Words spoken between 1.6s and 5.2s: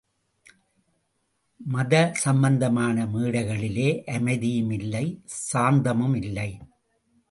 மதசம்பந்தமான மேடைகளிலோ அமைதியும் இல்லை